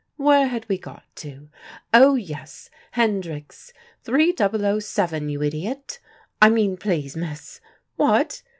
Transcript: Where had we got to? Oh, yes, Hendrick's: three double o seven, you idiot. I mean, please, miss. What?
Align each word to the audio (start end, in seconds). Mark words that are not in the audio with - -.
Where 0.17 0.47
had 0.47 0.67
we 0.67 0.79
got 0.79 1.03
to? 1.17 1.49
Oh, 1.93 2.15
yes, 2.15 2.71
Hendrick's: 2.93 3.71
three 4.03 4.31
double 4.33 4.65
o 4.65 4.79
seven, 4.79 5.29
you 5.29 5.43
idiot. 5.43 5.99
I 6.41 6.49
mean, 6.49 6.75
please, 6.75 7.15
miss. 7.15 7.61
What? 7.97 8.41